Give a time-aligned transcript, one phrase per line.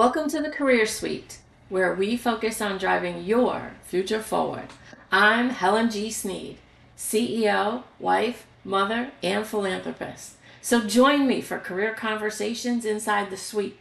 [0.00, 4.68] Welcome to the Career Suite, where we focus on driving your future forward.
[5.12, 6.10] I'm Helen G.
[6.10, 6.56] Sneed,
[6.96, 10.36] CEO, wife, mother, and philanthropist.
[10.62, 13.76] So join me for career conversations inside the suite.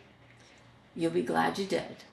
[0.94, 2.04] You'll be glad you did.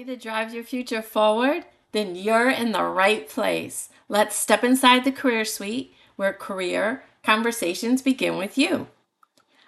[0.00, 1.66] Ready to drive your future forward?
[1.92, 3.90] Then you're in the right place.
[4.08, 8.86] Let's step inside the career suite where career conversations begin with you.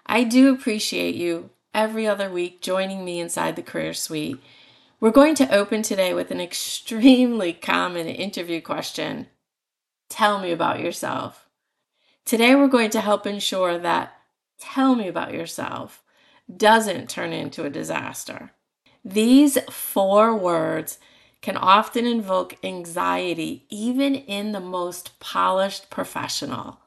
[0.07, 4.41] I do appreciate you every other week joining me inside the career suite.
[5.01, 9.27] We're going to open today with an extremely common interview question
[10.09, 11.47] Tell me about yourself.
[12.25, 14.17] Today, we're going to help ensure that
[14.59, 16.03] tell me about yourself
[16.57, 18.53] doesn't turn into a disaster.
[19.05, 20.99] These four words
[21.41, 26.79] can often invoke anxiety, even in the most polished professional.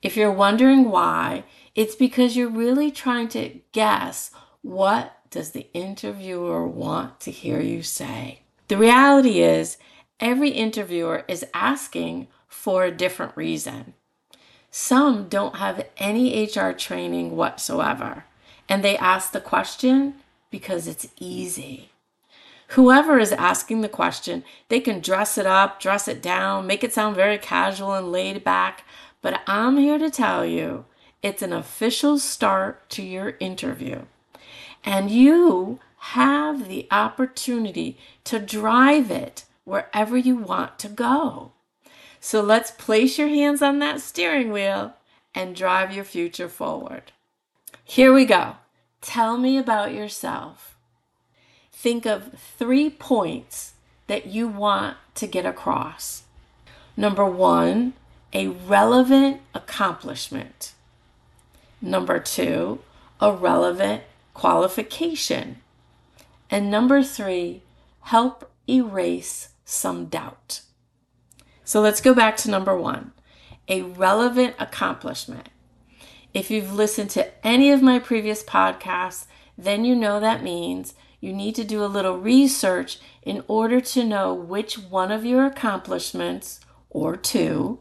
[0.00, 1.44] If you're wondering why,
[1.74, 4.30] it's because you're really trying to guess
[4.62, 8.42] what does the interviewer want to hear you say.
[8.68, 9.76] The reality is,
[10.20, 13.94] every interviewer is asking for a different reason.
[14.70, 18.24] Some don't have any HR training whatsoever,
[18.68, 20.14] and they ask the question
[20.50, 21.90] because it's easy.
[22.70, 26.92] Whoever is asking the question, they can dress it up, dress it down, make it
[26.92, 28.84] sound very casual and laid back,
[29.22, 30.84] but I'm here to tell you
[31.22, 34.02] it's an official start to your interview.
[34.84, 41.52] And you have the opportunity to drive it wherever you want to go.
[42.20, 44.94] So let's place your hands on that steering wheel
[45.34, 47.12] and drive your future forward.
[47.84, 48.56] Here we go.
[49.00, 50.76] Tell me about yourself.
[51.72, 53.74] Think of three points
[54.06, 56.24] that you want to get across.
[56.96, 57.92] Number one,
[58.32, 60.72] a relevant accomplishment.
[61.80, 62.80] Number two,
[63.20, 64.02] a relevant
[64.34, 65.60] qualification.
[66.50, 67.62] And number three,
[68.00, 70.62] help erase some doubt.
[71.64, 73.12] So let's go back to number one
[73.68, 75.48] a relevant accomplishment.
[76.36, 79.24] If you've listened to any of my previous podcasts,
[79.56, 84.04] then you know that means you need to do a little research in order to
[84.04, 86.60] know which one of your accomplishments,
[86.90, 87.80] or two,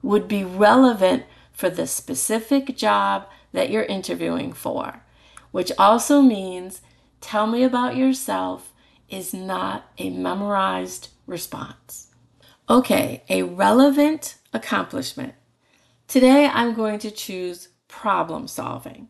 [0.00, 5.02] would be relevant for the specific job that you're interviewing for,
[5.50, 6.80] which also means
[7.20, 8.72] tell me about yourself
[9.10, 12.06] is not a memorized response.
[12.66, 15.34] Okay, a relevant accomplishment.
[16.08, 19.08] Today I'm going to choose problem solving.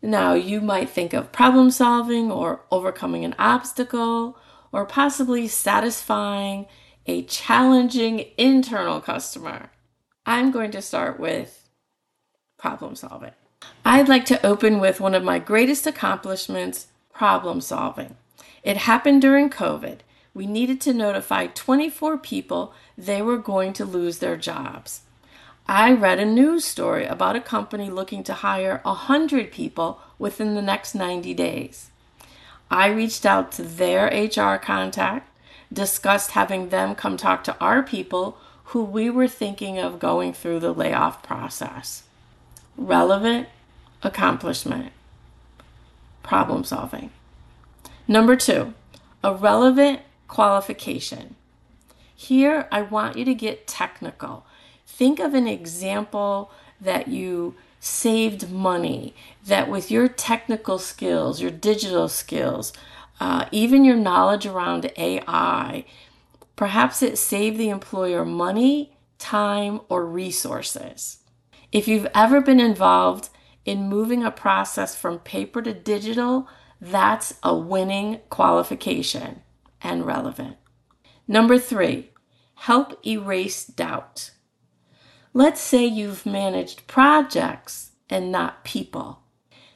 [0.00, 4.38] Now, you might think of problem solving or overcoming an obstacle
[4.72, 6.66] or possibly satisfying
[7.06, 9.70] a challenging internal customer.
[10.26, 11.68] I'm going to start with
[12.58, 13.32] problem solving.
[13.84, 18.16] I'd like to open with one of my greatest accomplishments problem solving.
[18.62, 19.98] It happened during COVID.
[20.34, 25.02] We needed to notify 24 people they were going to lose their jobs.
[25.74, 30.60] I read a news story about a company looking to hire 100 people within the
[30.60, 31.90] next 90 days.
[32.70, 35.30] I reached out to their HR contact,
[35.72, 40.60] discussed having them come talk to our people who we were thinking of going through
[40.60, 42.02] the layoff process.
[42.76, 43.48] Relevant
[44.02, 44.92] accomplishment,
[46.22, 47.12] problem solving.
[48.06, 48.74] Number two,
[49.24, 51.34] a relevant qualification.
[52.14, 54.44] Here, I want you to get technical
[54.94, 59.14] Think of an example that you saved money,
[59.46, 62.74] that with your technical skills, your digital skills,
[63.18, 65.86] uh, even your knowledge around AI,
[66.56, 71.18] perhaps it saved the employer money, time, or resources.
[71.72, 73.30] If you've ever been involved
[73.64, 76.48] in moving a process from paper to digital,
[76.78, 79.40] that's a winning qualification
[79.80, 80.58] and relevant.
[81.26, 82.10] Number three,
[82.54, 84.32] help erase doubt.
[85.34, 89.20] Let's say you've managed projects and not people.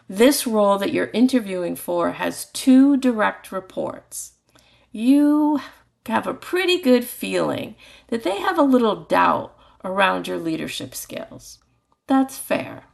[0.08, 4.32] This role that you're interviewing for has two direct reports.
[4.92, 5.60] You
[6.06, 7.74] have a pretty good feeling
[8.08, 11.58] that they have a little doubt around your leadership skills.
[12.06, 12.84] That's fair.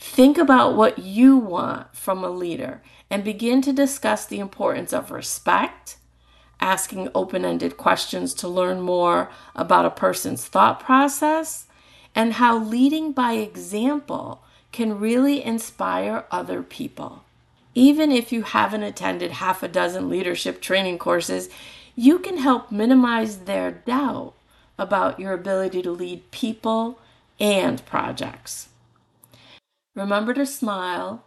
[0.00, 5.10] Think about what you want from a leader and begin to discuss the importance of
[5.10, 5.98] respect,
[6.60, 11.67] asking open ended questions to learn more about a person's thought process,
[12.18, 14.42] and how leading by example
[14.72, 17.22] can really inspire other people.
[17.76, 21.48] Even if you haven't attended half a dozen leadership training courses,
[21.94, 24.34] you can help minimize their doubt
[24.76, 26.98] about your ability to lead people
[27.38, 28.68] and projects.
[29.94, 31.24] Remember to smile,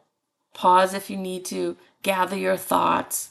[0.53, 3.29] pause if you need to, gather your thoughts,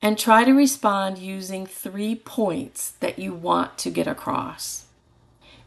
[0.00, 4.85] and try to respond using three points that you want to get across.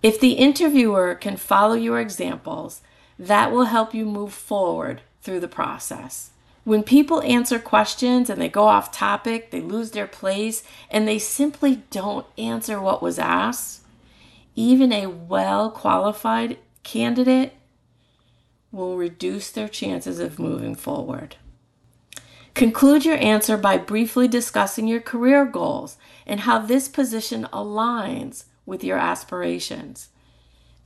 [0.02, 2.82] If the interviewer can follow your examples,
[3.18, 6.32] that will help you move forward through the process.
[6.64, 11.20] When people answer questions and they go off topic, they lose their place, and they
[11.20, 13.82] simply don't answer what was asked,
[14.56, 17.54] even a well qualified candidate
[18.72, 21.36] will reduce their chances of moving forward.
[22.54, 28.84] Conclude your answer by briefly discussing your career goals and how this position aligns with
[28.84, 30.10] your aspirations.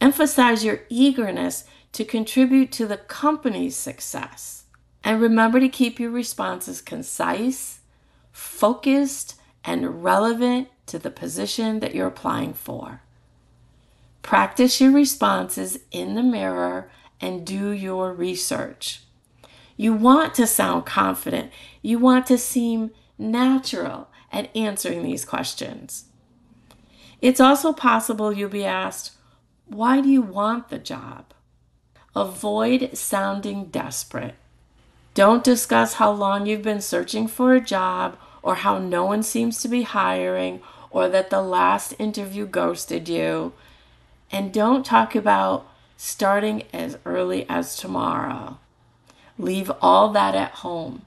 [0.02, 4.64] Emphasize your eagerness to contribute to the company's success.
[5.04, 7.82] And remember to keep your responses concise,
[8.32, 13.02] focused, and relevant to the position that you're applying for.
[14.22, 16.90] Practice your responses in the mirror
[17.22, 19.02] and do your research.
[19.78, 21.52] You want to sound confident.
[21.82, 26.06] You want to seem natural at answering these questions.
[27.24, 29.12] It's also possible you'll be asked,
[29.68, 31.28] Why do you want the job?
[32.14, 34.36] Avoid sounding desperate.
[35.14, 39.62] Don't discuss how long you've been searching for a job or how no one seems
[39.62, 40.60] to be hiring
[40.92, 43.54] or that the last interview ghosted you.
[44.30, 45.66] And don't talk about
[45.96, 48.58] starting as early as tomorrow.
[49.38, 51.04] Leave all that at home.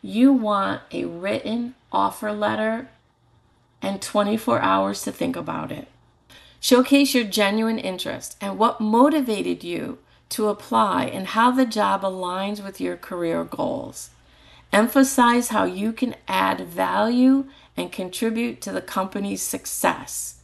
[0.00, 2.88] You want a written offer letter
[3.86, 5.86] and 24 hours to think about it.
[6.58, 9.98] Showcase your genuine interest and what motivated you
[10.30, 14.10] to apply and how the job aligns with your career goals.
[14.72, 17.44] Emphasize how you can add value
[17.76, 20.40] and contribute to the company's success,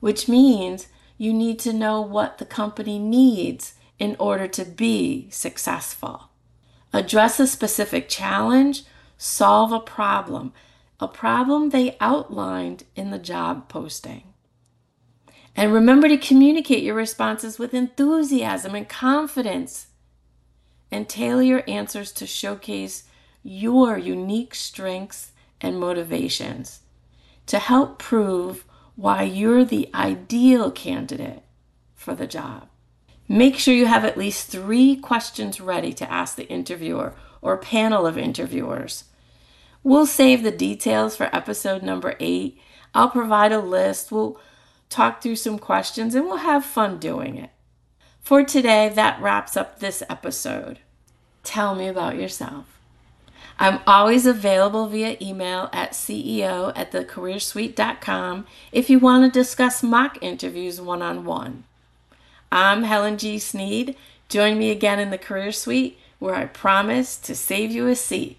[0.00, 6.30] which means you need to know what the company needs in order to be successful.
[6.92, 8.82] Address a specific challenge,
[9.16, 10.52] solve a problem,
[11.00, 14.34] a problem they outlined in the job posting.
[15.56, 19.88] And remember to communicate your responses with enthusiasm and confidence.
[20.90, 23.04] And tailor your answers to showcase
[23.42, 26.80] your unique strengths and motivations
[27.46, 28.64] to help prove
[28.96, 31.42] why you're the ideal candidate
[31.94, 32.68] for the job.
[33.28, 38.06] Make sure you have at least three questions ready to ask the interviewer or panel
[38.06, 39.04] of interviewers.
[39.82, 42.58] We'll save the details for episode number eight.
[42.94, 44.12] I'll provide a list.
[44.12, 44.38] We'll
[44.88, 47.50] talk through some questions and we'll have fun doing it.
[48.20, 50.80] For today, that wraps up this episode.
[51.42, 52.78] Tell me about yourself.
[53.58, 60.18] I'm always available via email at ceo at thecareersuite.com if you want to discuss mock
[60.22, 61.64] interviews one on one.
[62.52, 63.38] I'm Helen G.
[63.38, 63.96] Sneed.
[64.28, 68.38] Join me again in the Career Suite where I promise to save you a seat.